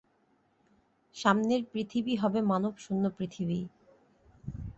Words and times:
সামনের 1.15 1.61
পৃথিবী 1.73 2.13
হবে 2.15 2.39
মানবশূন্য 2.41 3.03
পৃথিবী। 3.17 3.59